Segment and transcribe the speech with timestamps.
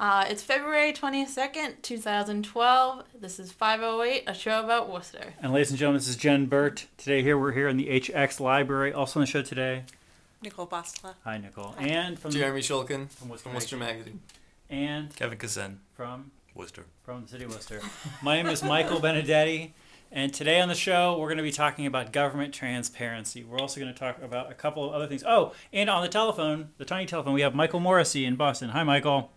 [0.00, 3.04] Uh, it's February 22nd, 2012.
[3.20, 5.34] This is 508, a show about Worcester.
[5.42, 6.86] And ladies and gentlemen, this is Jen Burt.
[6.96, 8.94] Today here we're here in the HX Library.
[8.94, 9.82] Also on the show today,
[10.40, 11.16] Nicole Apostola.
[11.22, 14.20] hi Nicole, and from Jeremy Shulkin from Worcester, from Worcester Magazine.
[14.70, 16.86] and Kevin Ksen, from Worcester.
[17.02, 17.82] from the city of Worcester.
[18.22, 19.72] My name is Michael Benedetti,
[20.10, 23.44] and today on the show we're going to be talking about government transparency.
[23.44, 25.24] We're also going to talk about a couple of other things.
[25.28, 28.70] Oh, and on the telephone, the tiny telephone, we have Michael Morisy in Boston.
[28.70, 29.30] Hi, Michael.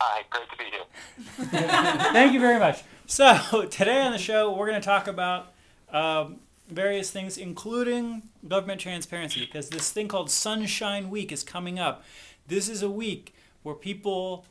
[0.00, 1.60] Hi, great to be here.
[2.12, 2.82] Thank you very much.
[3.06, 5.52] So today on the show, we're going to talk about
[5.90, 12.04] um, various things, including government transparency, because this thing called Sunshine Week is coming up.
[12.46, 14.46] This is a week where people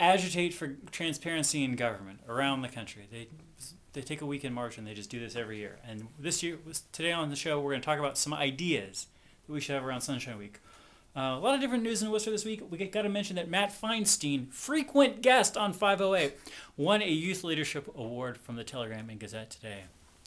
[0.00, 3.08] agitate for transparency in government around the country.
[3.10, 3.28] They
[3.94, 5.78] they take a week in March and they just do this every year.
[5.84, 6.58] And this year,
[6.92, 9.06] today on the show, we're going to talk about some ideas
[9.46, 10.60] that we should have around Sunshine Week.
[11.18, 12.62] Uh, a lot of different news in Worcester this week.
[12.70, 16.38] We got to mention that Matt Feinstein, frequent guest on 508,
[16.76, 19.80] won a Youth Leadership Award from the Telegram and Gazette today.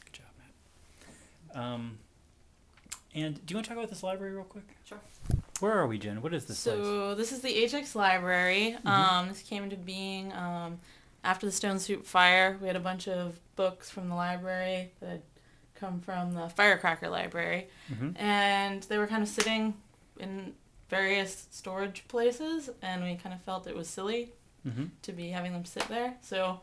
[0.04, 1.64] Good job, Matt.
[1.64, 1.98] Um,
[3.14, 4.64] and do you want to talk about this library real quick?
[4.84, 5.00] Sure.
[5.60, 6.20] Where are we, Jen?
[6.20, 6.76] What is this place?
[6.76, 8.76] So, this is the HX Library.
[8.84, 10.76] Um, this came into being um,
[11.24, 12.58] after the Stone Soup Fire.
[12.60, 15.22] We had a bunch of books from the library that had
[15.74, 17.68] come from the Firecracker Library.
[17.90, 18.20] Mhm.
[18.20, 19.72] And they were kind of sitting
[20.18, 20.52] in
[20.96, 24.32] various storage places, and we kind of felt it was silly
[24.68, 24.90] Mhm.
[25.00, 26.18] to be having them sit there.
[26.20, 26.60] So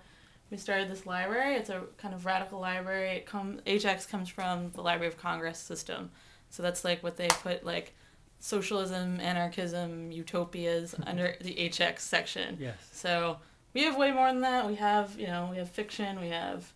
[0.51, 1.55] we started this library.
[1.55, 3.09] It's a kind of radical library.
[3.17, 6.11] It come HX comes from the Library of Congress system.
[6.51, 7.95] So that's like what they put like
[8.39, 12.57] socialism, anarchism, utopias under the HX section.
[12.59, 12.77] Yes.
[12.91, 13.39] So
[13.73, 14.67] we have way more than that.
[14.67, 16.19] We have, you know, we have fiction.
[16.21, 16.71] We have,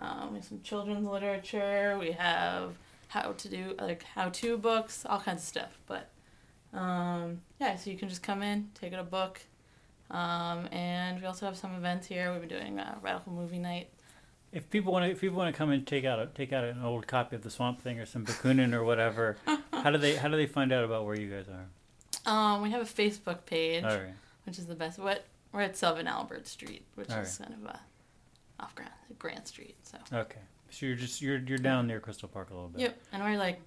[0.00, 1.96] um, we have some children's literature.
[2.00, 5.78] We have how to do like how-to books, all kinds of stuff.
[5.86, 6.10] But
[6.76, 9.40] um, yeah, so you can just come in, take out a book,
[10.10, 12.32] um, and we also have some events here.
[12.32, 13.88] We've been doing a radical movie night.
[14.52, 16.64] If people want to, if people want to come and take out a, take out
[16.64, 19.36] an old copy of the Swamp Thing or some Bakunin or whatever,
[19.72, 22.32] how do they how do they find out about where you guys are?
[22.32, 24.14] Um, we have a Facebook page, All right.
[24.44, 24.98] which is the best.
[24.98, 27.80] What we're at Sylvan Albert Street, which All is kind of a
[28.60, 29.76] off Grant Grant Street.
[29.82, 29.98] So.
[30.12, 30.40] Okay.
[30.70, 32.80] So you're just you're you're down near Crystal Park a little bit.
[32.80, 33.60] Yep, and we're like,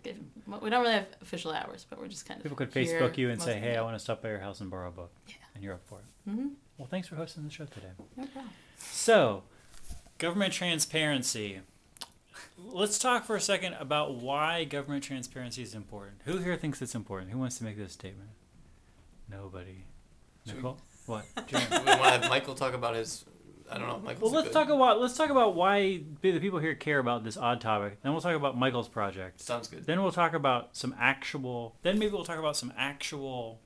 [0.62, 2.44] we don't really have official hours, but we're just kind of.
[2.44, 4.70] People could Facebook you and say, "Hey, I want to stop by your house and
[4.70, 5.34] borrow a book," Yeah.
[5.56, 6.30] and you're up for it.
[6.30, 6.48] Mm-hmm.
[6.78, 7.88] Well, thanks for hosting the show today.
[8.18, 8.52] No problem.
[8.78, 9.44] So,
[10.18, 11.62] government transparency.
[12.58, 16.22] Let's talk for a second about why government transparency is important.
[16.26, 17.32] Who here thinks it's important?
[17.32, 18.30] Who wants to make this statement?
[19.30, 19.86] Nobody.
[20.46, 20.78] Should we- Nicole.
[21.06, 21.26] What?
[21.52, 23.26] we want to have Michael talk about his.
[23.72, 24.00] I don't know.
[24.00, 27.24] Michael's Well, let's good- talk about let's talk about why the people here care about
[27.24, 28.02] this odd topic.
[28.02, 29.42] Then we'll talk about Michael's project.
[29.42, 29.86] Sounds good.
[29.86, 31.76] Then we'll talk about some actual.
[31.84, 33.62] Then maybe we'll talk about some actual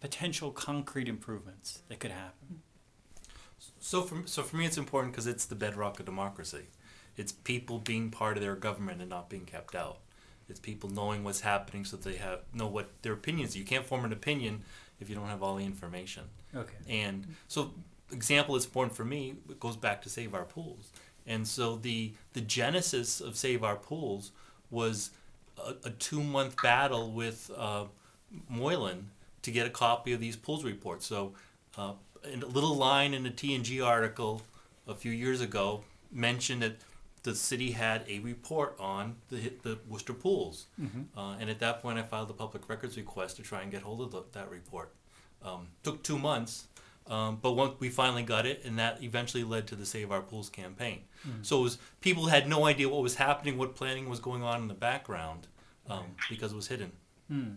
[0.00, 2.62] potential concrete improvements that could happen.
[3.80, 6.66] So for so for me, it's important because it's the bedrock of democracy.
[7.16, 9.98] It's people being part of their government and not being kept out.
[10.48, 13.56] It's people knowing what's happening so they have know what their opinions.
[13.56, 14.62] You can't form an opinion
[15.00, 16.24] if you don't have all the information.
[16.54, 16.74] Okay.
[16.88, 17.72] And so,
[18.12, 19.34] example is important for me.
[19.48, 20.92] It goes back to Save Our Pools.
[21.26, 24.32] And so the the genesis of Save Our Pools
[24.70, 25.10] was
[25.58, 27.84] a, a two month battle with uh,
[28.48, 29.10] Moylan
[29.42, 31.06] to get a copy of these pools reports.
[31.06, 31.34] So,
[31.76, 31.92] uh,
[32.24, 34.42] a little line in a T&G article
[34.86, 36.76] a few years ago mentioned that
[37.24, 40.66] the city had a report on the the Worcester pools.
[41.16, 43.82] Uh, and at that point, I filed a public records request to try and get
[43.82, 44.92] hold of the, that report.
[45.44, 46.68] Um, took two months,
[47.06, 50.22] um, but once we finally got it, and that eventually led to the Save Our
[50.22, 51.00] Pools campaign.
[51.42, 54.62] So it was people had no idea what was happening, what planning was going on
[54.62, 55.46] in the background,
[55.88, 56.92] um, because it was hidden.
[57.28, 57.50] Hmm.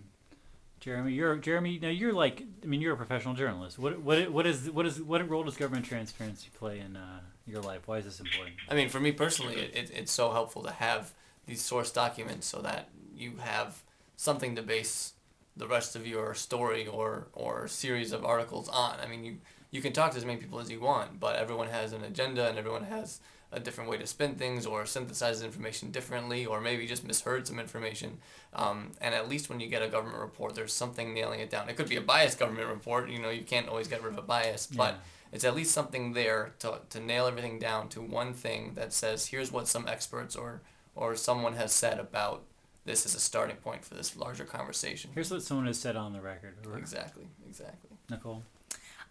[0.80, 1.80] Jeremy, you're Jeremy.
[1.82, 3.80] Now you're like, I mean, you're a professional journalist.
[3.80, 7.62] What what what is what is what role does government transparency play in uh, your
[7.62, 7.88] life?
[7.88, 8.56] Why is this important?
[8.70, 11.14] I mean, for me personally, it, it, it's so helpful to have
[11.48, 13.82] these source documents so that you have
[14.16, 15.14] something to base
[15.58, 18.98] the rest of your story or, or series of articles on.
[19.02, 19.38] I mean, you,
[19.72, 22.48] you can talk to as many people as you want, but everyone has an agenda
[22.48, 23.20] and everyone has
[23.52, 27.60] a different way to spin things or synthesizes information differently or maybe just misheard some
[27.60, 28.18] information.
[28.54, 31.70] Um, and at least when you get a government report, there's something nailing it down.
[31.70, 34.20] It could be a biased government report, you know, you can't always get rid of
[34.20, 35.00] a bias, but
[35.32, 39.28] it's at least something there to, to nail everything down to one thing that says
[39.28, 40.62] here's what some experts or
[40.96, 42.44] or someone has said about
[42.86, 45.12] this is a starting point for this larger conversation.
[45.14, 46.56] Here's what someone has said on the record.
[46.78, 47.90] Exactly, exactly.
[48.10, 48.44] Nicole.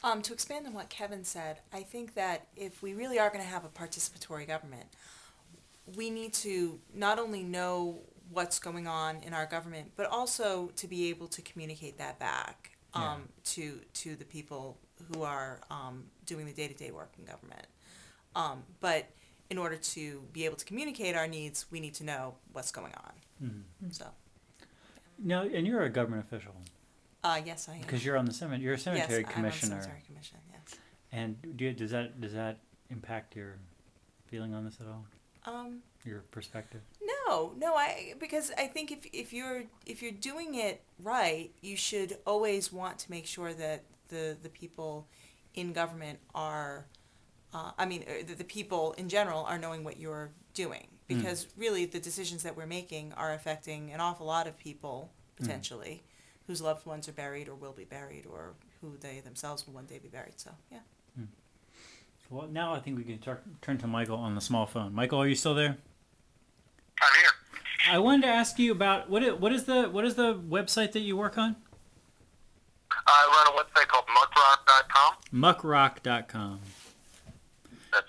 [0.02, 3.42] Um, to expand on what Kevin said, I think that if we really are going
[3.42, 4.86] to have a participatory government,
[5.96, 8.00] we need to not only know
[8.30, 12.70] what's going on in our government, but also to be able to communicate that back
[12.94, 13.18] um, Yeah.
[13.44, 14.78] to to the people
[15.12, 17.66] who are um, doing the day to day work in government.
[18.36, 19.06] Um, but
[19.54, 22.92] in order to be able to communicate our needs, we need to know what's going
[23.06, 23.64] on.
[23.90, 24.06] So,
[25.18, 26.54] Now, and you're a government official
[27.22, 27.80] uh, yes, I am.
[27.82, 28.64] because you're on the cemetery.
[28.64, 29.74] You're a cemetery yes, commissioner.
[29.74, 30.38] I'm on cemetery commission.
[30.52, 30.78] Yes.
[31.12, 32.58] And do you, does that does that
[32.90, 33.54] impact your
[34.26, 35.04] feeling on this at all?
[35.46, 36.80] Um, Your perspective?
[37.00, 41.76] No, no, I because I think if if you're if you're doing it right, you
[41.76, 45.06] should always want to make sure that the the people
[45.54, 46.86] in government are,
[47.54, 51.46] uh, I mean, uh, the, the people in general are knowing what you're doing because
[51.56, 56.02] really the decisions that we're making are affecting an awful lot of people potentially,
[56.46, 59.86] whose loved ones are buried or will be buried or who they themselves will one
[59.86, 60.40] day be buried.
[60.40, 60.78] So yeah.
[62.30, 64.94] Well, now I think we can tur- turn to Michael on the small phone.
[64.94, 65.76] Michael, are you still there?
[67.00, 67.30] I'm here.
[67.92, 70.92] I wanted to ask you about what is, what is the what is the website
[70.92, 71.56] that you work on?
[72.90, 75.14] I run a website called muckrock.com.
[75.32, 76.60] Muckrock.com.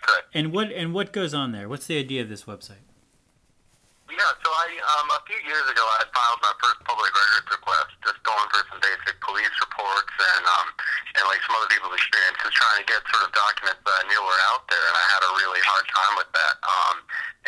[0.06, 0.30] Correct.
[0.38, 1.66] And what and what goes on there?
[1.66, 2.86] What's the idea of this website?
[4.06, 7.90] Yeah, so I um, a few years ago I filed my first public records request,
[8.06, 10.68] just going for some basic police reports and um,
[11.18, 14.22] and like some other people's experiences, trying to get sort of documents that I knew
[14.22, 16.56] were out there, and I had a really hard time with that.
[16.62, 16.96] Um,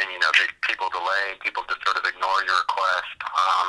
[0.01, 3.67] and you know, they, people delay, people just sort of ignore your request, um,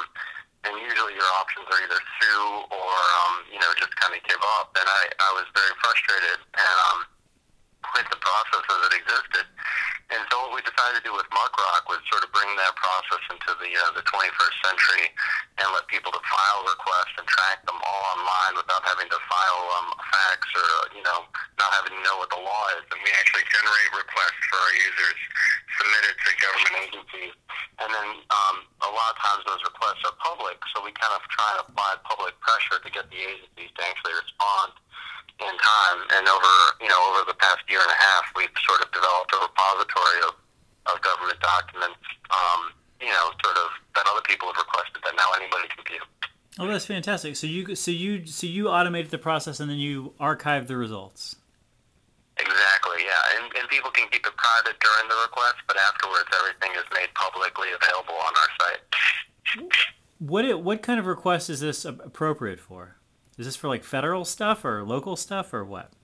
[0.64, 4.40] and usually your options are either sue or um, you know just kind of give
[4.56, 4.72] up.
[4.80, 6.98] And I I was very frustrated and um,
[7.94, 9.46] with the process as it existed.
[10.08, 13.20] And so what we decided to do with MuckRock was sort of bring that process
[13.28, 15.06] into the uh, the 21st century
[15.60, 19.62] and let people to file requests and track them all online without having to file
[19.76, 21.28] um, fax or you know
[21.60, 22.88] not having to know what the law is.
[22.88, 25.18] And we actually generate requests for our users,
[25.76, 27.34] submit it to government agencies,
[27.84, 28.56] and then um,
[28.88, 30.56] a lot of times those requests are public.
[30.72, 34.16] So we kind of try and apply public pressure to get the agencies to actually
[34.16, 34.72] respond
[35.36, 35.98] in time.
[36.16, 39.30] And over you know over the past year and a half, we've sort of developed
[39.36, 40.34] a repository of,
[40.90, 42.02] of government documents.
[42.32, 46.02] Um, you know, sort of that other people have requested that now anybody can view.
[46.58, 47.36] Oh, that's fantastic.
[47.36, 51.36] So you so you so you automated the process and then you archived the results.
[52.38, 53.36] Exactly, yeah.
[53.36, 57.08] And, and people can keep it private during the request, but afterwards everything is made
[57.14, 59.74] publicly available on our site.
[60.18, 62.97] What it, what kind of request is this appropriate for?
[63.38, 65.94] Is this for like federal stuff or local stuff or what?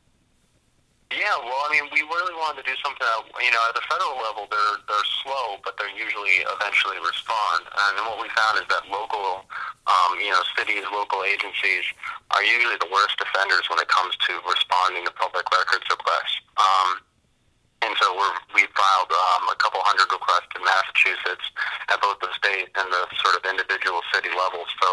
[1.10, 3.02] Yeah, well, I mean, we really wanted to do something.
[3.02, 7.66] That, you know, at the federal level, they're they're slow, but they're usually eventually respond.
[7.70, 9.46] And what we found is that local,
[9.86, 11.86] um, you know, cities, local agencies
[12.34, 16.38] are usually the worst offenders when it comes to responding to public records requests.
[16.58, 17.02] Um,
[17.84, 21.46] and so we're, we filed um, a couple hundred requests in Massachusetts
[21.92, 24.69] at both the state and the sort of individual city levels.
[24.81, 24.88] So,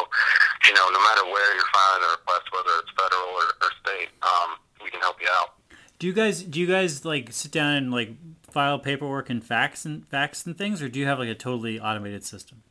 [0.68, 4.12] you know, no matter where you're filing a request, whether it's federal or, or state,
[4.22, 5.56] um, we can help you out.
[6.00, 8.18] Do you guys do you guys like sit down and like
[8.50, 11.80] file paperwork and fax and fax and things, or do you have like a totally
[11.80, 12.64] automated system?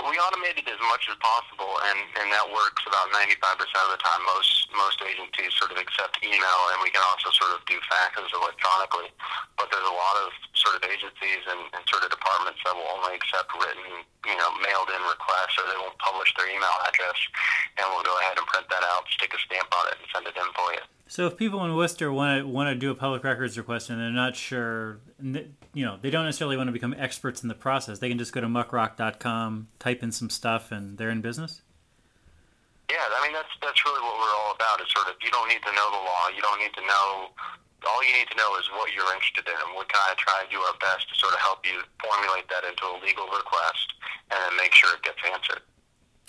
[0.00, 4.20] We automated as much as possible, and, and that works about 95% of the time.
[4.24, 8.28] Most most agencies sort of accept email, and we can also sort of do faxes
[8.32, 9.12] electronically.
[9.60, 12.88] But there's a lot of sort of agencies and, and sort of departments that will
[12.88, 17.18] only accept written, you know, mailed-in requests, or they won't publish their email address,
[17.78, 20.26] and we'll go ahead and print that out, stick a stamp on it, and send
[20.26, 20.84] it in for you.
[21.12, 24.00] So if people in Worcester want to want to do a public records request and
[24.00, 27.98] they're not sure, you know, they don't necessarily want to become experts in the process,
[27.98, 31.60] they can just go to muckrock.com, type in some stuff, and they're in business.
[32.88, 34.80] Yeah, I mean that's that's really what we're all about.
[34.80, 36.32] Is sort of you don't need to know the law.
[36.32, 37.28] You don't need to know.
[37.84, 40.40] All you need to know is what you're interested in, and we kind of try
[40.40, 44.00] and do our best to sort of help you formulate that into a legal request,
[44.32, 45.60] and then make sure it gets answered.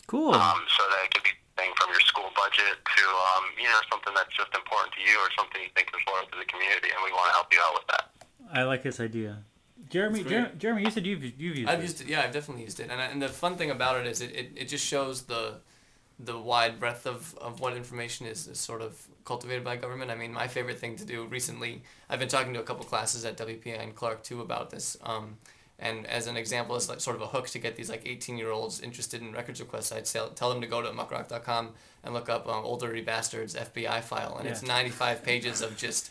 [0.07, 0.35] Cool.
[0.35, 3.05] Um, so that it could be anything from your school budget to
[3.37, 6.31] um, you know something that's just important to you or something you think is important
[6.31, 8.05] to the community, and we want to help you out with that.
[8.51, 9.43] I like this idea.
[9.89, 11.83] Jeremy, Jer- Jeremy, you said you've you've used I've it.
[11.83, 12.07] used it.
[12.07, 12.89] Yeah, I've definitely used it.
[12.89, 15.59] And, I, and the fun thing about it is it, it, it just shows the
[16.19, 20.11] the wide breadth of, of what information is, is sort of cultivated by government.
[20.11, 23.25] I mean, my favorite thing to do recently, I've been talking to a couple classes
[23.25, 24.95] at WPI and Clark too about this.
[25.03, 25.37] Um,
[25.83, 28.37] and as an example, it's like sort of a hook to get these like 18
[28.37, 29.91] year olds interested in records requests.
[29.91, 31.69] I'd tell, tell them to go to muckrock.com
[32.03, 34.37] and look up um, Ol' Dirty Bastard's FBI file.
[34.39, 36.09] And it's 95 pages of just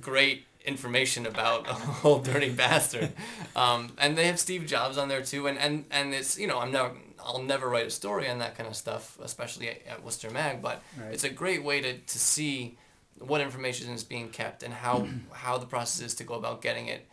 [0.00, 1.66] great information about
[2.04, 3.12] Ol' Dirty Bastard
[3.54, 6.58] um, and they have steve jobs on there too and, and and it's you know
[6.58, 6.90] i'm never
[7.24, 10.60] i'll never write a story on that kind of stuff especially at, at worcester mag
[10.60, 11.12] but Right.
[11.14, 12.76] it's a great way to, to see
[13.20, 16.88] what information is being kept and how how the process is to go about getting
[16.88, 17.06] it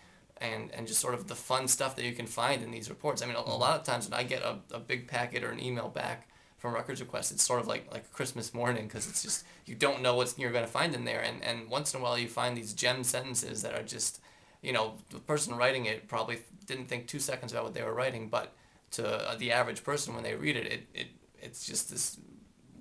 [0.43, 3.21] and and just sort of the fun stuff that you can find in these reports.
[3.21, 5.49] I mean a, a lot of times when i get a, a big packet or
[5.49, 6.27] an email back
[6.63, 10.01] from records request, it's sort of like like Christmas morning because it's just you don't
[10.01, 12.29] know what you're going to find in there, and and once in a while you
[12.29, 14.21] find these gem sentences that are just,
[14.61, 17.93] you know, the person writing it probably didn't think two seconds about what they were
[17.93, 18.53] writing, but
[18.91, 21.07] to uh, the average person when they read it, it, it
[21.41, 22.17] it's just this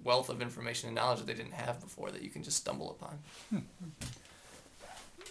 [0.04, 2.92] wealth of information and knowledge that they didn't have before that you can just stumble
[2.92, 3.64] upon.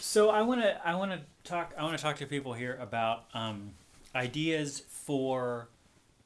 [0.01, 2.77] So I want to I want to talk I want to talk to people here
[2.81, 3.73] about um,
[4.15, 5.69] ideas for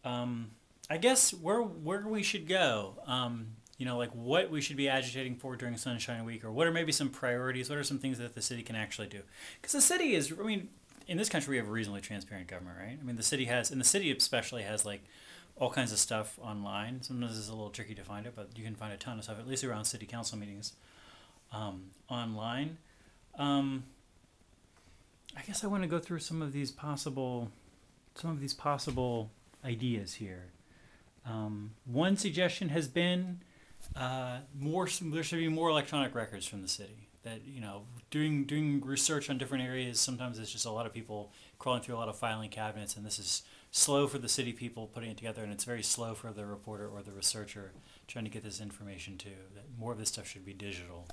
[0.05, 0.51] um,
[0.89, 2.94] I guess where where we should go.
[3.05, 6.67] Um, you know, like what we should be agitating for during Sunshine Week, or what
[6.67, 7.70] are maybe some priorities?
[7.70, 9.20] What are some things that the city can actually do?
[9.62, 10.70] Because the city is, I mean,
[11.08, 12.98] in this country we have a reasonably transparent government, right?
[13.00, 15.03] I mean, the city has, and the city especially has like
[15.58, 17.01] all kinds of stuff online.
[17.01, 19.25] Sometimes it's a little tricky to find it, but you can find a ton of
[19.25, 20.72] stuff, at least around city council meetings,
[21.51, 22.77] um, online.
[23.38, 23.84] Um,
[25.38, 27.51] I guess I want to go through some of these possible,
[28.15, 29.32] some of these possible
[29.63, 30.51] ideas here.
[31.25, 33.42] Um, one suggestion has been
[33.96, 34.88] uh, more.
[35.01, 37.10] There should be more electronic records from the city.
[37.24, 40.00] That you know, doing doing research on different areas.
[40.00, 43.06] Sometimes it's just a lot of people crawling through a lot of filing cabinets, and
[43.06, 46.32] this is slow for the city people putting it together, and it's very slow for
[46.32, 47.72] the reporter or the researcher
[48.08, 49.30] trying to get this information to.
[49.56, 51.08] That more of this stuff should be digital.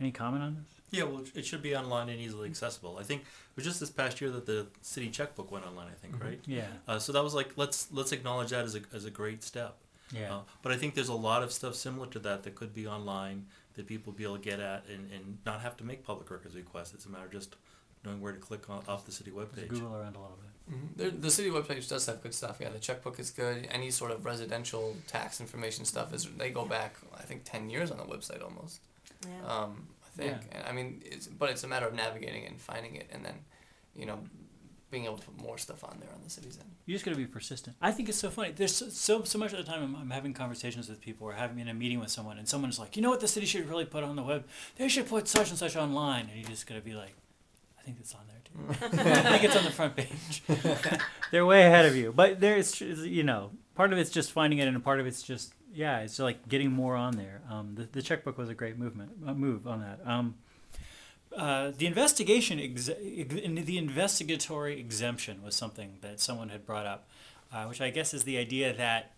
[0.00, 0.64] Any comment on this?
[0.90, 2.96] Yeah, well, it should be online and easily accessible.
[2.98, 5.88] I think it was just this past year that the city checkbook went online.
[5.88, 6.40] I think, right?
[6.46, 6.66] Yeah.
[6.86, 9.76] Uh, so that was like let's let's acknowledge that as a as a great step.
[10.14, 10.36] Yeah.
[10.36, 12.86] Uh, but I think there's a lot of stuff similar to that that could be
[12.86, 16.04] online that people will be able to get at and, and not have to make
[16.04, 16.94] public records requests.
[16.94, 17.56] It's a matter of just
[18.04, 19.68] knowing where to click on, off the city Just webpage.
[19.68, 20.74] Google around a little bit.
[20.74, 20.86] Mm-hmm.
[20.96, 22.58] The, the city webpage does have good stuff.
[22.60, 23.68] Yeah, the checkbook is good.
[23.70, 27.90] Any sort of residential tax information stuff is they go back I think ten years
[27.90, 28.80] on the website almost.
[29.22, 29.52] Yeah.
[29.52, 30.36] Um, I think.
[30.52, 33.24] And, I mean, it's but it's a matter of navigating it and finding it, and
[33.24, 33.34] then,
[33.94, 34.18] you know,
[34.90, 36.70] being able to put more stuff on there on the city's end.
[36.86, 37.76] You just got to be persistent.
[37.82, 38.52] I think it's so funny.
[38.52, 41.32] There's so so, so much of the time I'm, I'm having conversations with people or
[41.32, 43.68] having in a meeting with someone, and someone's like, you know what, the city should
[43.68, 44.44] really put on the web.
[44.76, 47.14] They should put such and such online, and you just got to be like,
[47.78, 48.86] I think it's on there too.
[49.00, 50.42] I think it's on the front page.
[51.30, 54.68] They're way ahead of you, but there's you know part of it's just finding it,
[54.68, 57.42] and part of it's just yeah, it's like getting more on there.
[57.50, 60.00] Um, the the checkbook was a great movement uh, move on that.
[60.06, 60.36] Um,
[61.36, 67.06] uh, the investigation, ex- the investigatory exemption was something that someone had brought up,
[67.52, 69.12] uh, which I guess is the idea that,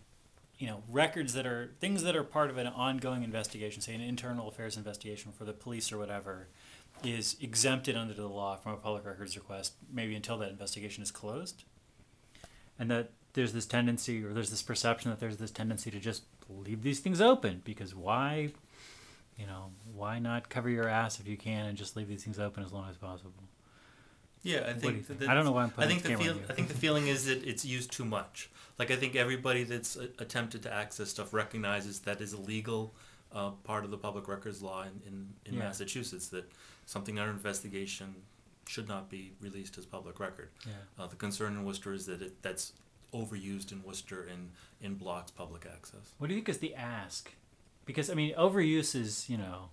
[0.57, 4.01] you know, records that are things that are part of an ongoing investigation, say an
[4.01, 6.47] internal affairs investigation for the police or whatever,
[7.05, 11.11] is exempted under the law from a public records request, maybe until that investigation is
[11.11, 11.63] closed,
[12.77, 16.23] and that there's this tendency or there's this perception that there's this tendency to just
[16.49, 18.51] leave these things open because why
[19.37, 22.39] you know, why not cover your ass if you can and just leave these things
[22.39, 23.31] open as long as possible?
[24.43, 25.05] Yeah, I do think.
[25.05, 25.29] think?
[25.29, 26.43] I don't know why I'm I putting think this the feel.
[26.49, 28.49] I think the feeling is that it's used too much.
[28.77, 32.93] Like I think everybody that's uh, attempted to access stuff recognizes that is a legal
[33.33, 35.59] uh, part of the public records law in, in, in Yeah.
[35.65, 36.49] Massachusetts that
[36.85, 38.15] something under investigation
[38.67, 40.49] should not be released as public record.
[40.65, 40.73] Yeah.
[40.97, 42.73] Uh, the concern in Worcester is that it, that's
[43.13, 44.51] overused in Worcester and,
[44.83, 46.13] and blocks public access.
[46.17, 47.31] What do you think is the ask?
[47.85, 49.69] Because I mean, overuse is you know,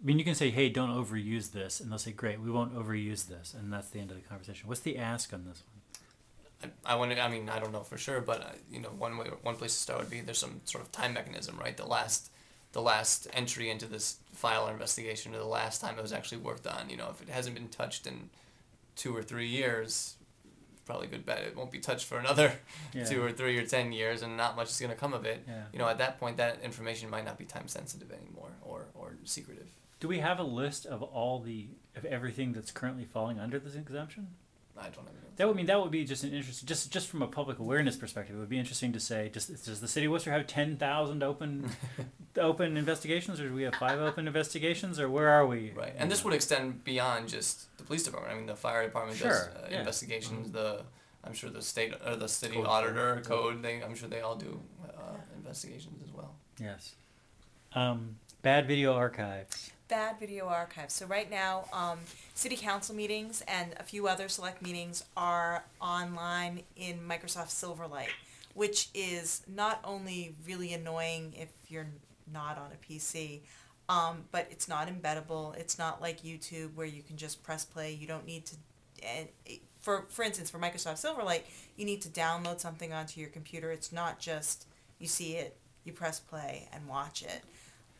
[0.00, 2.74] I mean, you can say, "Hey, don't overuse this," and they'll say, "Great, we won't
[2.74, 4.68] overuse this," and that's the end of the conversation.
[4.68, 6.72] What's the ask on this one?
[6.84, 8.88] I, I want to I mean, I don't know for sure, but uh, you know,
[8.90, 11.76] one way, one place to start would be there's some sort of time mechanism, right?
[11.76, 12.30] The last,
[12.72, 16.38] the last entry into this file or investigation, or the last time it was actually
[16.38, 16.90] worked on.
[16.90, 18.30] You know, if it hasn't been touched in
[18.96, 20.16] two or three years,
[20.90, 22.52] probably a good bet it won't be touched for another
[22.94, 23.04] Yeah.
[23.04, 25.44] two or three or ten years, and not much is gonna come of it.
[25.46, 25.62] Yeah.
[25.72, 29.14] You know, at that point, that information might not be time sensitive anymore, or or
[29.24, 29.68] secretive.
[30.00, 33.74] Do we have a list of all the of everything that's currently falling under this
[33.74, 34.28] exemption?
[34.78, 35.12] I don't know.
[35.36, 37.96] That would mean that would be just an interesting, just just from a public awareness
[37.96, 40.76] perspective, it would be interesting to say, just does the city of Worcester have ten
[40.76, 41.70] thousand open
[42.38, 45.72] open investigations, or do we have five open investigations, or where are we?
[45.76, 48.32] Right, and this would extend beyond just police department.
[48.32, 49.80] I mean, the fire department does uh, yeah.
[49.80, 50.52] investigations.
[50.52, 50.82] The
[51.24, 53.64] I'm sure the state or the city Code auditor, code.
[53.64, 56.32] They I'm sure they all do uh, investigations as well.
[56.60, 56.94] Yes.
[57.74, 59.72] Um, bad video archives.
[59.88, 60.94] Bad video archives.
[60.94, 61.98] So right now, um,
[62.34, 68.14] city council meetings and a few other select meetings are online in Microsoft Silverlight,
[68.54, 71.88] which is not only really annoying if you're
[72.32, 73.40] not on a PC,
[73.90, 75.56] um, but it's not embeddable.
[75.56, 77.92] It's not like YouTube where you can just press play.
[77.92, 78.56] You don't need to.
[79.02, 79.28] And
[79.80, 81.42] for for instance, for Microsoft Silverlight,
[81.76, 83.72] you need to download something onto your computer.
[83.72, 84.66] It's not just
[85.00, 87.42] you see it, you press play and watch it.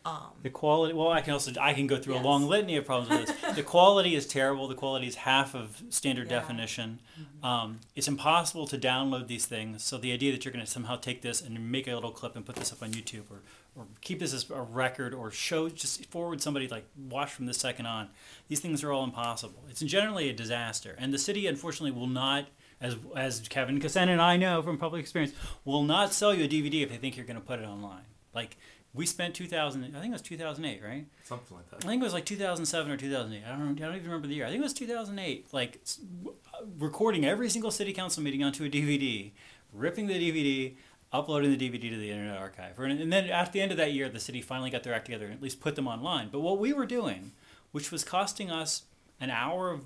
[0.02, 0.95] Um, The quality.
[0.95, 3.57] Well, I can also I can go through a long litany of problems with this.
[3.57, 4.66] the quality is terrible.
[4.66, 6.38] The quality is half of standard Yeah.
[6.40, 7.00] definition.
[7.42, 9.83] Um, it's impossible to download these things.
[9.85, 12.35] So the idea that you're going to somehow take this and make a little clip
[12.35, 13.40] and put this up on YouTube or,
[13.76, 17.59] or keep this as a record or show just forward somebody like watch from this
[17.59, 18.09] second on.
[18.49, 19.64] These things are all impossible.
[19.69, 22.47] It's generally a disaster, and the city unfortunately will not.
[22.83, 25.35] As, as Kevin Ksen and I know from public experience,
[25.66, 28.07] will not sell you a DVD if they think you're going to put it online.
[28.35, 28.57] Like
[28.93, 31.07] we spent 2000, I think it was 2008, right?
[31.25, 33.45] Something like that I think it was like 2007 or 2008.
[33.47, 33.81] I don't.
[33.81, 34.47] I don't even remember the year.
[34.47, 35.53] I think it was 2008.
[35.53, 35.81] Like
[36.27, 36.31] uh,
[36.79, 39.31] recording every single city council meeting onto a DVD,
[39.73, 40.75] ripping the DVD,
[41.13, 42.79] uploading the DVD to the Internet Archive.
[42.79, 45.27] And then at the end of that year, the city finally got their act together
[45.27, 46.29] and at least put them online.
[46.31, 47.33] But what we were doing,
[47.73, 48.83] which was costing us
[49.21, 49.85] an hour of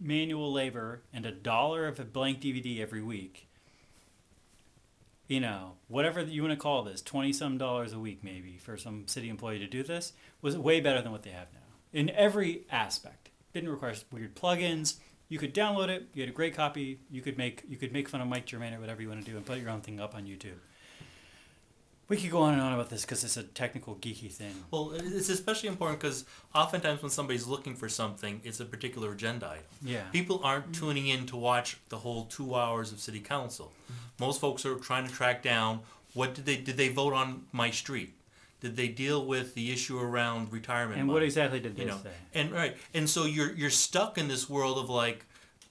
[0.00, 3.47] manual labor and a dollar of a blank DVD every week.
[5.28, 8.76] You know, whatever you want to call this, twenty some dollars a week maybe for
[8.76, 11.60] some city employee to do this was way better than what they have now
[11.92, 13.30] in every aspect.
[13.52, 14.96] Didn't require weird plugins.
[15.28, 16.08] You could download it.
[16.14, 17.00] You had a great copy.
[17.10, 19.30] You could make you could make fun of Mike Germain or whatever you want to
[19.30, 20.58] do and put your own thing up on YouTube.
[22.08, 24.54] We could go on and on about this because it's a technical geeky thing.
[24.70, 26.24] Well, it's especially important because
[26.54, 29.64] oftentimes when somebody's looking for something, it's a particular agenda item.
[29.82, 30.04] Yeah.
[30.10, 33.72] People aren't tuning in to watch the whole two hours of city council.
[34.18, 35.80] Most folks are trying to track down
[36.14, 38.14] what did they did they vote on my street?
[38.60, 40.98] Did they deal with the issue around retirement?
[40.98, 42.10] And what exactly did they you know say?
[42.34, 45.26] and right and so you're you're stuck in this world of like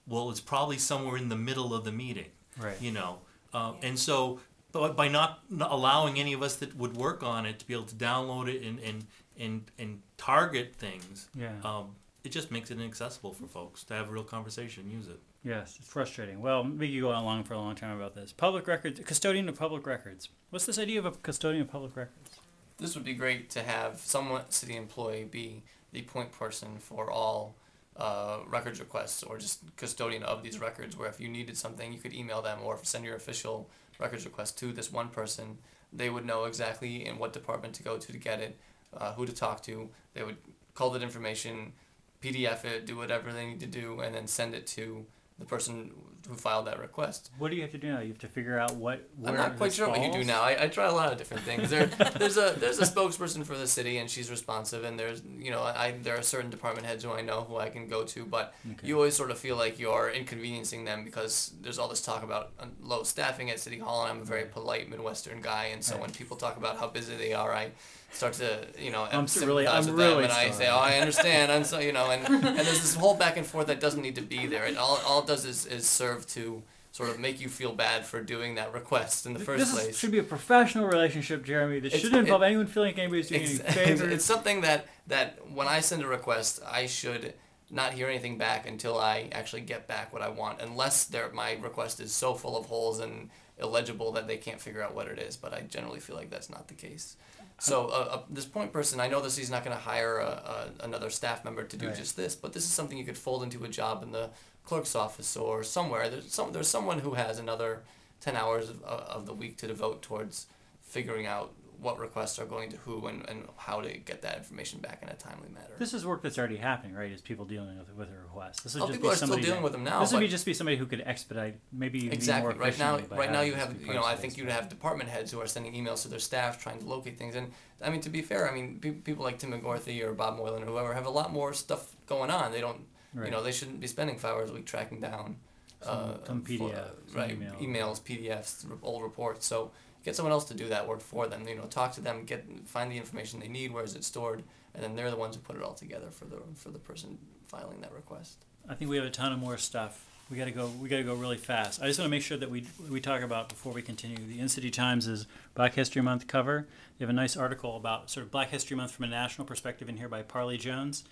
[0.08, 2.28] well it's probably somewhere in the middle of the meeting
[2.58, 2.80] Right.
[2.80, 3.18] you know
[3.54, 4.40] um, and so
[4.80, 7.74] but by not, not allowing any of us that would work on it to be
[7.74, 9.06] able to download it and and
[9.40, 11.52] and, and target things Yeah.
[11.64, 15.08] um, it just makes it inaccessible for folks to have a real conversation and use
[15.08, 16.42] it Yes, it's frustrating.
[16.42, 18.34] Well, we could go on long for a long time about this.
[18.34, 20.28] Public records, custodian of public records.
[20.50, 22.32] What's this idea of a custodian of public records?
[22.80, 27.56] This would be great to have some city employee be the point person for all
[27.98, 30.98] uh, records requests or just custodian of these records.
[30.98, 34.58] Where if you needed something, you could email them or send your official records request
[34.60, 35.58] to this one person.
[35.92, 38.58] They would know exactly in what department to go to to get it,
[38.96, 39.90] uh, who to talk to.
[40.14, 40.38] They would
[40.76, 41.74] call that information,
[42.22, 45.06] PDF it, do whatever they need to do, and then send it to
[45.40, 45.92] the person
[46.28, 47.32] who filed that request.
[47.38, 48.00] What do you have to do now?
[48.02, 49.08] You have to figure out what.
[49.26, 50.42] I'm not quite sure what you do now.
[50.42, 51.70] I, I try a lot of different things.
[51.70, 51.86] There,
[52.20, 54.84] there's a there's a spokesperson for the city, and she's responsive.
[54.84, 57.70] And there's you know I there are certain department heads who I know who I
[57.70, 58.88] can go to, but Okay.
[58.88, 62.52] you always sort of feel like you're inconveniencing them because there's all this talk about
[62.60, 65.94] uh, low staffing at City Hall, and I'm a very polite Midwestern guy, and so
[65.94, 66.02] Right.
[66.02, 67.72] when people talk about how busy they are, I
[68.18, 70.78] start to you know I'm sympathize really- I'm with really them, and I say, oh,
[70.78, 71.52] I understand.
[71.52, 74.16] I'm so you know, and, and there's this whole back and forth that doesn't need
[74.16, 74.66] to be there.
[74.66, 78.06] It all all it does is, is serve to sort of make you feel bad
[78.06, 79.88] for doing that request in the first this place.
[79.90, 81.80] Is, should be a professional relationship, Jeremy.
[81.80, 84.12] This It's- shouldn't involve it- anyone feeling like anybody's doing Ex- any favors.
[84.14, 87.34] it's something that that when I send a request, I should
[87.70, 91.54] not hear anything back until I actually get back what I want, unless there my
[91.62, 95.20] request is so full of holes and illegible that they can't figure out what it
[95.20, 95.36] is.
[95.38, 97.16] But I generally feel like that's not the case.
[97.60, 100.26] So uh, uh, this point person, I know this he's not going to hire a,
[100.26, 101.96] a, another staff member to do Right.
[101.96, 104.30] just this, but this is something you could fold into a job in the
[104.64, 106.10] clerk's office or somewhere.
[106.10, 107.82] There's some there's someone who has another
[108.22, 110.46] ten hours of, of the week to devote towards
[110.84, 114.80] figuring out what requests are going to who and, and how to get that information
[114.80, 115.68] back in a timely manner.
[115.78, 117.12] This is work that's already happening, right?
[117.12, 118.64] Is people dealing with with a request?
[118.64, 120.12] This would Oh, just people be are still somebody dealing that- with them now, This
[120.12, 122.54] would be just be somebody who could expedite, maybe even Exactly.
[122.56, 125.32] more Right now, right now you have, you know, I think you'd have department heads
[125.32, 127.36] who are sending emails to their staff trying to locate things.
[127.36, 130.38] And I mean, to be fair, I mean, pe- people like Tim McGourthy or Bob
[130.38, 132.52] Moylan or whoever have a lot more stuff going on.
[132.52, 132.82] They don't,
[133.14, 133.26] Right.
[133.28, 135.38] you know, they shouldn't be spending five hours a week tracking down,
[135.82, 137.54] Some- uh, some for- some right, email.
[137.56, 139.46] emails, PDFs, old reports.
[139.46, 139.72] So
[140.08, 141.46] get someone else to do that work for them.
[141.46, 144.42] You know, talk to them, get find the information they need, where is it stored,
[144.74, 147.18] and then they're the ones who put it all together for the for the person
[147.48, 148.46] filing that request.
[148.70, 150.06] I think we have a ton of more stuff.
[150.32, 150.68] We gotta go.
[150.82, 151.82] We gotta go really fast.
[151.82, 154.16] I just want to make sure that we we talk about before we continue.
[154.16, 156.68] The InCity Times is Black History Month cover.
[156.98, 159.90] They have a nice article about sort of Black History Month from a national perspective
[159.90, 161.04] in here by Parlee Jones.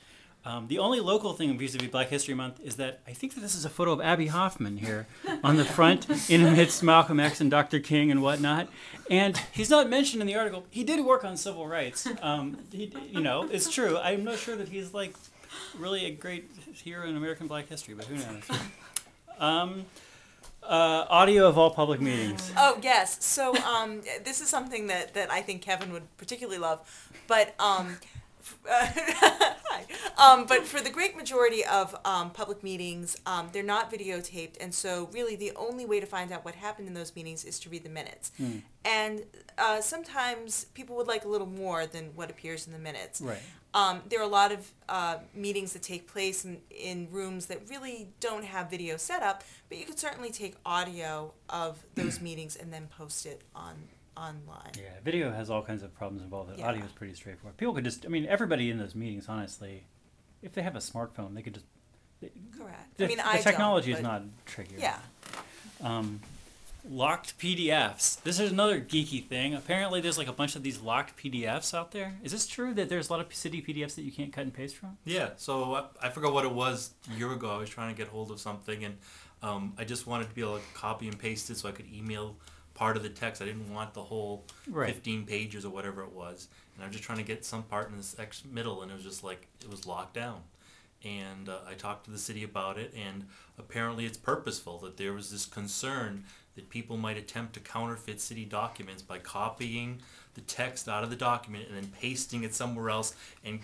[0.46, 3.56] Um, the only local thing vis-a-vis Black History Month is that I think that this
[3.56, 5.08] is a photo of Abbie Hoffman here
[5.44, 7.80] on the front, in amidst Malcolm X and Dr.
[7.80, 8.70] King and whatnot.
[9.10, 10.64] And he's not mentioned in the article.
[10.70, 12.08] He did work on civil rights.
[12.22, 13.98] Um, he, you know, it's true.
[13.98, 15.16] I'm not sure that he's like
[15.80, 18.44] really a great hero in American Black history, but who knows?
[19.40, 19.86] Um,
[20.64, 22.52] uh, audio of all public meetings.
[22.58, 23.24] Oh yes.
[23.24, 26.80] So um, this is something that, that I think Kevin would particularly love,
[27.28, 28.15] but um, f-
[28.68, 29.86] hi.
[30.18, 34.74] um, but for the great majority of um, public meetings, um, they're not videotaped, and
[34.74, 37.70] so really the only way to find out what happened in those meetings is to
[37.70, 38.32] read the minutes.
[38.84, 39.24] And
[39.58, 43.22] uh, sometimes people would like a little more than what appears in the minutes.
[43.22, 43.40] Right.
[43.74, 47.70] Um, there are a lot of uh, meetings that take place in, in rooms that
[47.70, 52.56] really don't have video set up, but you could certainly take audio of those meetings
[52.56, 53.76] and then post it on
[54.18, 54.72] online.
[54.78, 56.54] Yeah, video has all kinds of problems involved.
[56.56, 56.70] The Yeah.
[56.70, 57.58] Audio is pretty straightforward.
[57.58, 59.86] People could just, I mean, everybody in those meetings, honestly,
[60.42, 61.66] if they have a smartphone, they could just.
[62.58, 62.98] Correct.
[62.98, 64.76] The, I mean, the I technology don't, is not tricky.
[64.80, 64.98] Yeah.
[65.84, 66.22] Um,
[66.90, 68.22] locked PDFs.
[68.24, 69.54] This is another geeky thing.
[69.54, 72.16] Apparently, there's like a bunch of these locked PDFs out there.
[72.24, 74.54] Is this true that there's a lot of city PDFs that you can't cut and
[74.54, 74.98] paste from?
[75.04, 77.52] Yeah, so I, I forgot what it was a year ago.
[77.52, 78.98] I was trying to get hold of something, and
[79.44, 81.88] um, I just wanted to be able to copy and paste it so I could
[81.94, 82.36] email
[82.76, 83.42] part of the text.
[83.42, 84.94] I didn't want the whole Right.
[84.94, 86.48] 15 pages or whatever it was.
[86.76, 88.96] And I was just trying to get some part in this ex- middle, and it
[88.96, 90.42] was just like, it was locked down.
[91.04, 93.26] And uh, I talked to the city about it, and
[93.58, 96.24] apparently it's purposeful that there was this concern
[96.56, 100.02] that people might attempt to counterfeit city documents by copying
[100.36, 103.60] the text out of the document and then pasting it somewhere else and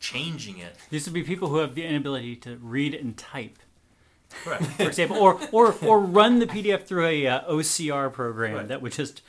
[0.00, 0.76] changing it.
[0.90, 3.58] These would be people who have the inability to read and type,
[4.44, 4.64] Correct.
[4.76, 8.68] for example, or or or run the PDF through a uh, OCR program Right.
[8.68, 9.22] that would just,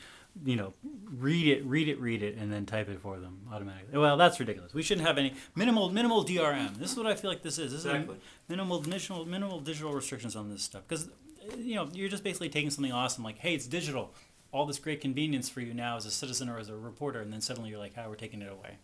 [0.44, 0.74] you know,
[1.10, 3.98] read it, read it, read it, and then type it for them automatically.
[3.98, 4.74] Well, that's ridiculous.
[4.74, 6.76] We shouldn't have any minimal minimal DRM.
[6.78, 7.72] This is what I feel like this is.
[7.72, 8.16] This Exactly.
[8.16, 11.08] is minimal minimal minimal digital restrictions on this stuff because
[11.58, 14.12] you know you're just basically taking something awesome like hey it's digital
[14.52, 17.32] all this great convenience for you now as a citizen or as a reporter and
[17.32, 18.76] then suddenly you're like how we're taking it away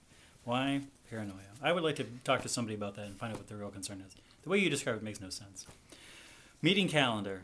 [0.44, 3.46] why paranoia i would like to talk to somebody about that and find out what
[3.46, 5.66] the real concern is the way you describe it makes no sense
[6.66, 7.42] meeting calendar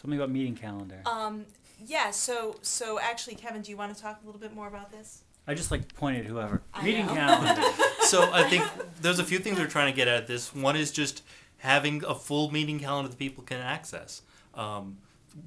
[0.00, 1.44] something about meeting calendar Um,
[1.84, 2.10] yeah.
[2.10, 5.22] So, so actually, Kevin, do you want to talk a little bit more about this?
[5.48, 7.14] i just like pointed whoever I meeting know.
[7.14, 7.62] calendar
[8.00, 8.64] so I think
[9.00, 10.54] there's a few things we're trying to get at this.
[10.54, 11.22] One is just
[11.58, 14.22] having a full meeting calendar that people can access.
[14.54, 14.98] Um,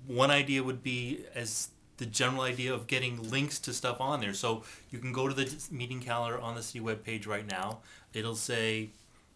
[0.08, 4.34] one idea would be as the general idea of getting links to stuff on there.
[4.34, 7.80] So you can go to the meeting calendar on the city webpage right now.
[8.14, 8.90] It'll say,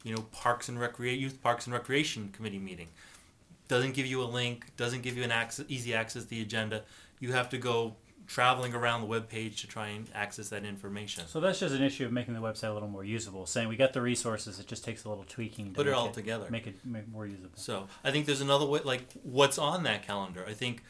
[0.04, 2.88] you know, Parks and Recreation Youth Parks and Recreation Committee meeting.
[3.68, 4.76] Doesn't give you a link.
[4.78, 6.84] Doesn't give you an access, easy access to the agenda.
[7.20, 7.96] You have to go
[8.26, 11.26] traveling around the web page to try and access that information.
[11.28, 13.76] so that's just an issue of making the website a little more usable saying we
[13.76, 16.48] got the resources it just takes a little tweaking to Put it make all together.
[16.50, 19.84] make it make it more usable So I think there's another way, like what's on
[19.84, 20.46] that calendar.
[20.48, 20.84] I think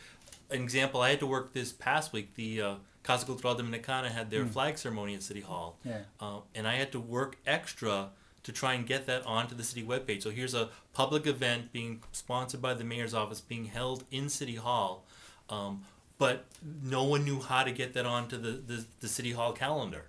[0.51, 2.35] an example I had to work this past week.
[2.35, 6.67] The uh, Casa Cultural Dominicana had their flag ceremony at City Hall, yeah uh, and
[6.67, 8.09] I had to work extra
[8.43, 10.23] to try and get that onto the city webpage.
[10.23, 14.55] So here's a public event being sponsored by the mayor's office, being held in City
[14.55, 15.05] Hall,
[15.49, 15.85] um,
[16.17, 16.45] but
[16.83, 20.05] no one knew how to get that onto the the, the City Hall calendar.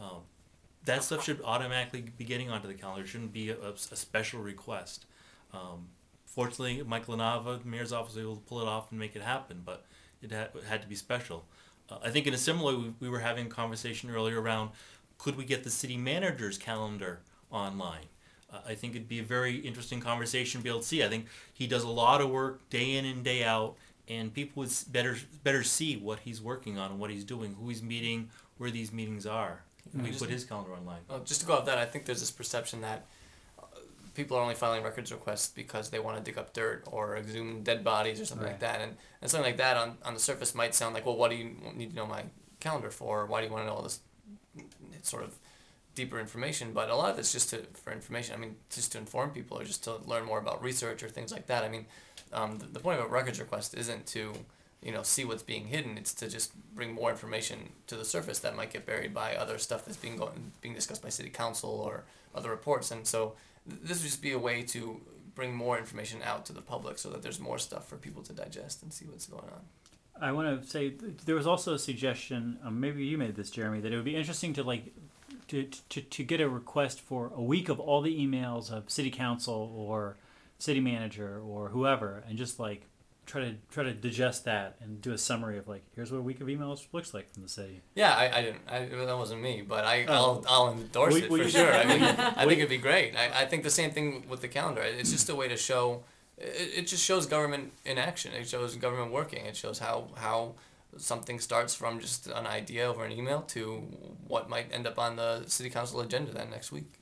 [0.00, 0.22] Um,
[0.84, 3.04] that stuff should automatically be getting onto the calendar.
[3.04, 5.06] It shouldn't be a, a, special request.
[5.52, 5.88] Um,
[6.26, 9.22] fortunately, Mike Lanava, the mayor's office, was able to pull it off and make it
[9.22, 9.84] happen, but
[10.22, 11.44] it had, it had to be special.
[11.88, 14.70] Uh, I think in a similar way, we, we were having a conversation earlier around
[15.18, 17.20] could we get the city manager's calendar
[17.52, 18.06] online?
[18.52, 21.02] Uh, I think it'd be a very interesting conversation to be able to see.
[21.04, 23.76] I think he does a lot of work day in and day out,
[24.08, 27.68] and people would better better see what he's working on and what he's doing, who
[27.68, 29.62] he's meeting, where these meetings are.
[29.94, 31.00] If we just- put his calendar online.
[31.08, 33.04] Well, just to go off that, I think there's this perception that
[33.58, 33.64] uh,
[34.14, 37.62] people are only filing records requests because they want to dig up dirt or exhume
[37.62, 38.80] dead bodies or something like that.
[38.80, 41.36] And, and something like that on, on the surface might sound like, well, what do
[41.36, 42.22] you need to know my
[42.60, 43.26] calendar for?
[43.26, 44.00] Why do you want to know all this
[45.02, 45.34] sort of
[45.94, 46.72] deeper information?
[46.72, 48.34] But a lot of it's just to, for information.
[48.34, 51.32] I mean, just to inform people or just to learn more about research or things
[51.32, 51.64] like that.
[51.64, 51.86] I mean,
[52.32, 54.32] um, the, the point of a records request isn't to
[54.82, 55.96] you know see what's being hidden.
[55.96, 59.58] It's to just bring more information to the surface that might get buried by other
[59.58, 62.90] stuff that's being going being discussed by city council or other reports.
[62.90, 63.34] And so
[63.68, 65.00] th- this would just be a way to
[65.34, 68.32] bring more information out to the public so that there's more stuff for people to
[68.32, 69.60] digest and see what's going on.
[70.20, 72.58] I want to say th- there was also a suggestion.
[72.64, 74.92] Um, maybe you made this, Jeremy, that it would be interesting to like
[75.48, 79.10] to, to to get a request for a week of all the emails of city
[79.10, 80.16] council or
[80.58, 82.86] city manager or whoever, and just like
[83.24, 86.22] try to try to digest that and do a summary of like here's what a
[86.22, 87.80] week of emails looks like from the city.
[87.94, 88.60] Yeah, I, I didn't.
[88.68, 90.12] I, that wasn't me, but I, Oh.
[90.12, 91.72] I'll, I'll endorse We- it we- for sure.
[91.82, 93.14] I mean, I think it'd be great.
[93.16, 94.82] I, I think the same thing with the calendar.
[94.82, 96.04] It's just a way to show.
[96.38, 98.32] It, it just shows government in action.
[98.32, 99.46] It shows government working.
[99.46, 100.54] It shows how how
[100.96, 103.76] something starts from just an idea over an email to
[104.26, 106.98] what might end up on the city council agenda that next week.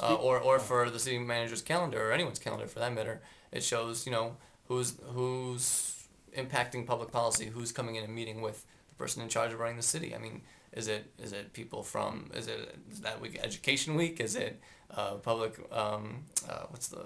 [0.00, 3.62] Uh, or, or for the city manager's calendar or anyone's calendar for that matter, it
[3.62, 8.94] shows you know who's who's impacting public policy, who's coming in and meeting with the
[8.96, 10.12] person in charge of running the city.
[10.12, 14.18] I mean, is it is it people from is it is that week education week?
[14.18, 17.04] Is it uh, public um, uh, what's the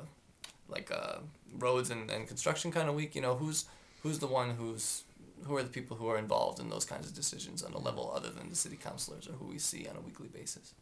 [0.69, 1.19] like uh,
[1.59, 3.15] roads and, and construction kind of week.
[3.15, 3.65] You know, who's
[4.03, 5.05] who's the one who's
[5.45, 8.13] who are the people who are involved in those kinds of decisions on a level
[8.15, 10.75] other than the city councilors or who we see on a weekly basis.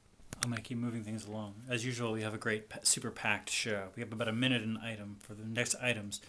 [0.43, 1.55] I'm gonna keep moving things along.
[1.69, 3.89] As usual, we have a great, super packed show.
[3.97, 6.21] We have about a minute an item for the next items.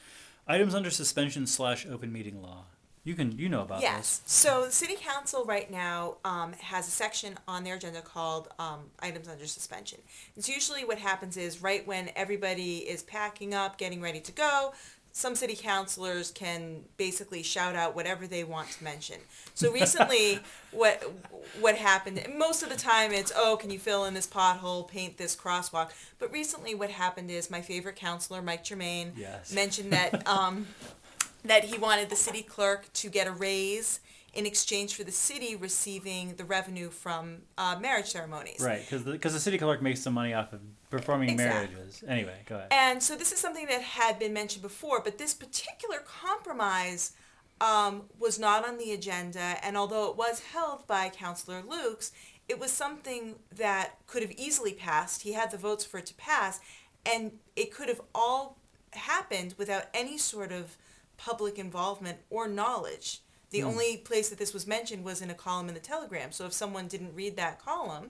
[0.48, 2.66] Items under suspension slash open meeting law.
[3.08, 3.90] You can, you know about this?
[3.90, 4.22] Yes.
[4.26, 8.82] So the city council right now um, has a section on their agenda called um,
[9.00, 10.00] items under suspension.
[10.36, 14.74] It's usually what happens is right when everybody is packing up, getting ready to go,
[15.18, 19.16] some city councilors can basically shout out whatever they want to mention.
[19.56, 21.12] So recently, what
[21.60, 22.24] what happened?
[22.38, 25.90] Most of the time, it's oh, can you fill in this pothole, paint this crosswalk.
[26.20, 29.52] But recently, what happened is my favorite councilor, Mike Germain, Yes.
[29.52, 30.68] mentioned that um,
[31.44, 34.00] that he wanted the city clerk to get a raise
[34.38, 38.60] in exchange for the city receiving the revenue from uh, marriage ceremonies.
[38.62, 41.76] Right, because the, 'cause the city clerk makes some money off of performing Exactly.
[41.76, 42.04] marriages.
[42.08, 42.68] Anyway, go ahead.
[42.70, 47.14] And so this is something that had been mentioned before, but this particular compromise
[47.60, 49.58] um, was not on the agenda.
[49.64, 52.12] And although it was held by Councillor Lukes,
[52.48, 55.24] it was something that could have easily passed.
[55.24, 56.60] He had the votes for it to pass,
[57.04, 58.60] and it could have all
[58.94, 60.78] happened without any sort of
[61.18, 63.22] public involvement or knowledge.
[63.50, 66.32] The only place that this was mentioned was in a column in the Telegram.
[66.32, 68.10] So if someone didn't read that column,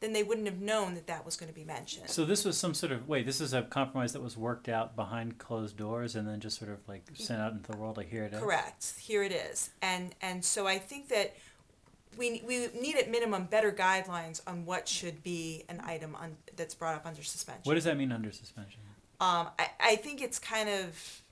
[0.00, 2.10] then they wouldn't have known that that was going to be mentioned.
[2.10, 3.24] So this was some sort of wait.
[3.24, 6.70] This is a compromise that was worked out behind closed doors and then just sort
[6.70, 7.96] of like sent out into the world.
[7.96, 8.40] Like here it is.
[8.40, 8.94] Correct.
[8.98, 9.70] Here it is.
[9.80, 11.34] And and so I think that
[12.18, 16.74] we we need at minimum better guidelines on what should be an item on, that's
[16.74, 17.62] brought up under suspension.
[17.64, 18.80] What does that mean under suspension?
[19.20, 21.22] Um, I, I think it's kind of,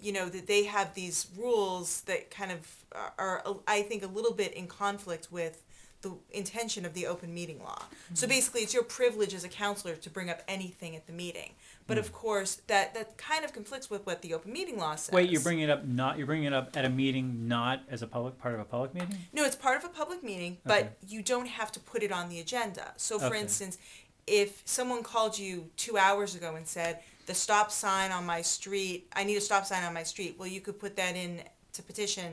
[0.00, 4.06] you know, that they have these rules that kind of are, are, I think, a
[4.06, 5.62] little bit in conflict with
[6.04, 7.82] the intention of the open meeting law.
[8.12, 8.34] So mm-hmm.
[8.34, 11.52] basically, it's your privilege as a counselor to bring up anything at the meeting.
[11.86, 12.12] But of mm.
[12.12, 15.12] course, that, that kind of conflicts with what the open meeting law says.
[15.12, 18.02] Wait, you're bringing it up not you're bringing it up at a meeting, not as
[18.02, 19.16] a public part of a public meeting.
[19.32, 20.90] No, it's part of a public meeting, but Okay.
[21.08, 22.92] you don't have to put it on the agenda.
[22.96, 23.40] So, for Okay.
[23.40, 23.78] instance,
[24.26, 29.08] if someone called you two hours ago and said, the stop sign on my street,
[29.14, 31.40] I need a stop sign on my street, well, you could put that in
[31.72, 32.32] to petition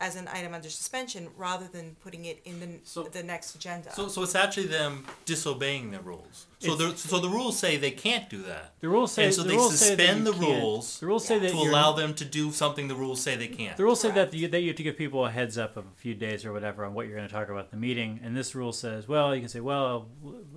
[0.00, 3.92] as an item under suspension rather than putting it in the, So- the next agenda.
[3.92, 6.46] So, so it's actually them disobeying the rules.
[6.60, 8.72] So the so the rules say they can't do that.
[8.80, 11.38] The rules say and so the they rules suspend the can't- rules The rules say
[11.38, 13.76] that to allow them to do something the rules say they can't.
[13.76, 15.84] The rules say that you, that you have to give people a heads up of
[15.86, 18.18] a few days or whatever on what you're going to talk about in the meeting.
[18.24, 20.08] And this rule says, well, you can say, well,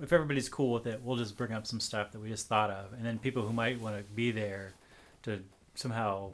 [0.02, 2.70] if everybody's cool with it, we'll just bring up some stuff that we just thought
[2.70, 2.92] of.
[2.94, 4.72] And then people who might want to be there
[5.22, 5.40] to
[5.76, 6.30] somehow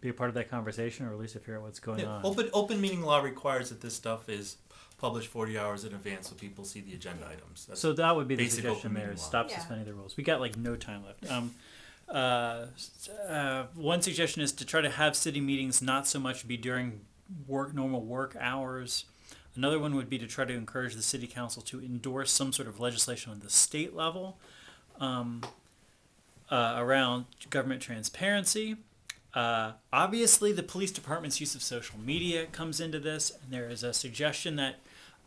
[0.00, 2.06] be a part of that conversation or at least to figure out what's going Yeah,
[2.06, 2.24] on.
[2.24, 4.56] open open meeting law requires that this stuff is
[4.98, 7.66] published 40 hours in advance so people see the agenda items.
[7.66, 9.28] That's, So that would be the suggestion open there: meeting is law.
[9.28, 9.58] stop Yeah.
[9.58, 10.16] suspending the rules.
[10.16, 11.30] We got like no time left.
[11.30, 11.54] Um,
[12.08, 12.66] uh,
[13.28, 17.00] uh, one suggestion is to try to have city meetings not so much be during
[17.46, 19.04] work normal work hours.
[19.56, 22.68] Another one would be to try to encourage the city council to endorse some sort
[22.68, 24.38] of legislation on the state level
[25.00, 25.42] um,
[26.50, 28.76] uh, around government transparency.
[29.34, 33.82] Uh, obviously, the police department's use of social media comes into this, and there is
[33.82, 34.76] a suggestion that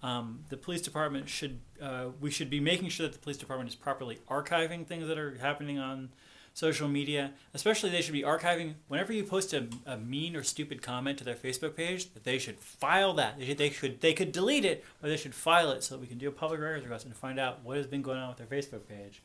[0.01, 3.69] um, the police department should uh, we should be making sure that the police department
[3.69, 6.09] is properly archiving things that are happening on
[6.53, 7.31] social media.
[7.53, 11.23] Especially, they should be archiving whenever you post a, a mean or stupid comment to
[11.23, 12.13] their Facebook page.
[12.13, 13.39] That they should file that.
[13.39, 16.01] They should they should they could delete it or they should file it so that
[16.01, 18.29] we can do a public records request and find out what has been going on
[18.29, 19.21] with their Facebook page.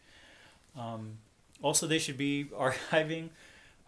[0.78, 1.18] Um,
[1.60, 3.30] also, they should be archiving,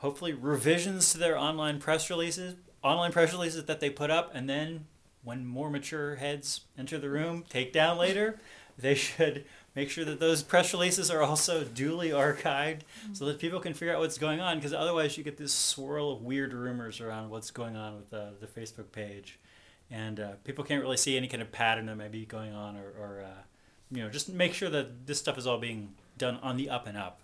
[0.01, 4.49] hopefully, revisions to their online press releases, online press releases that they put up, and
[4.49, 4.87] then
[5.23, 8.41] when more mature heads enter the room, take down later.
[8.79, 9.45] They should
[9.77, 12.81] make sure that those press releases are also duly archived
[13.13, 16.13] so that people can figure out what's going on, because otherwise, you get this swirl
[16.13, 19.39] of weird rumors around what's going on with the, the Facebook page.
[19.91, 22.77] And uh, people can't really see any kind of pattern that may be going on,
[22.77, 23.43] or, or uh,
[23.91, 26.87] you know, just make sure that this stuff is all being done on the up
[26.87, 27.21] and up,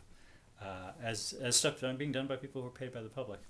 [0.60, 3.40] uh, as as stuff done, being done by people who are paid by the public.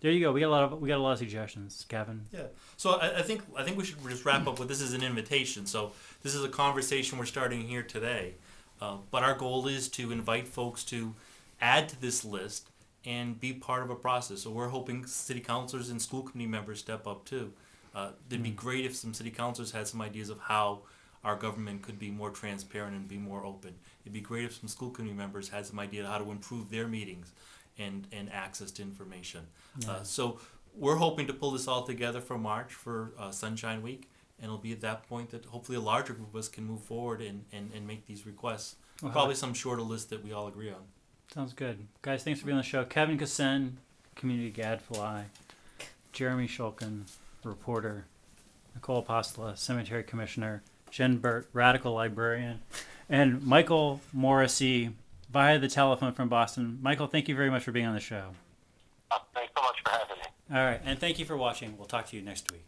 [0.00, 0.32] There you go.
[0.32, 2.26] We got a lot of we got a lot of suggestions, Gavin.
[2.32, 2.46] Yeah.
[2.76, 5.02] So I, I think I think we should just wrap up with this is an
[5.02, 5.64] invitation.
[5.64, 8.34] So this is a conversation we're starting here today,
[8.80, 11.14] uh, but our goal is to invite folks to
[11.60, 12.68] add to this list
[13.04, 14.42] and be part of a process.
[14.42, 17.52] So we're hoping city councilors and school committee members step up too.
[17.94, 20.80] Uh, it'd be great if some city councilors had some ideas of how
[21.24, 23.74] our government could be more transparent and be more open.
[24.02, 26.88] It'd be great if some school committee members had some idea how to improve their
[26.88, 27.32] meetings
[27.78, 29.42] and, and access to information.
[29.88, 30.38] Uh, so
[30.74, 34.58] we're hoping to pull this all together for March for uh, Sunshine Week, and it'll
[34.58, 37.44] be at that point that hopefully a larger group of us can move forward and,
[37.52, 38.76] and, and make these requests.
[39.00, 40.82] Well, Probably some shorter list that we all agree on.
[41.32, 41.86] Sounds good.
[42.02, 42.84] Guys, thanks for being on the show.
[42.84, 43.72] Kevin Ksen,
[44.16, 45.24] community gadfly.
[46.12, 47.04] Jeremy Shulkin,
[47.42, 48.04] reporter.
[48.74, 50.62] Nicole Apostola, cemetery commissioner.
[50.92, 52.60] Jen Burt, radical librarian.
[53.08, 54.92] And Michael Morisy
[55.32, 56.78] via the telephone from Boston.
[56.82, 58.34] Michael, thank you very much for being on the show.
[59.10, 60.24] Uh, thanks so much for having me.
[60.54, 61.76] All right, and thank you for watching.
[61.78, 62.64] We'll talk to you next week.